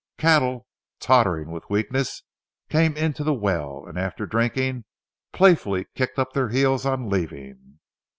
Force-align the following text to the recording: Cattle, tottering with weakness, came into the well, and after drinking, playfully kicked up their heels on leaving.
Cattle, 0.17 0.65
tottering 0.99 1.51
with 1.51 1.69
weakness, 1.69 2.23
came 2.69 2.97
into 2.97 3.23
the 3.23 3.35
well, 3.35 3.85
and 3.87 3.99
after 3.99 4.25
drinking, 4.25 4.85
playfully 5.31 5.85
kicked 5.93 6.17
up 6.17 6.33
their 6.33 6.49
heels 6.49 6.87
on 6.87 7.07
leaving. 7.07 7.77